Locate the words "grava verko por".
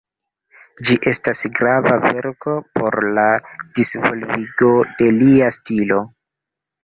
1.59-2.97